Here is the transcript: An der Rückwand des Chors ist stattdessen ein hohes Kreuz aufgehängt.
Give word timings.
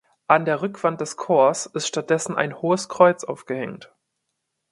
An 0.25 0.45
der 0.45 0.63
Rückwand 0.63 0.99
des 0.99 1.15
Chors 1.15 1.67
ist 1.67 1.85
stattdessen 1.87 2.35
ein 2.35 2.59
hohes 2.63 2.89
Kreuz 2.89 3.23
aufgehängt. 3.23 3.93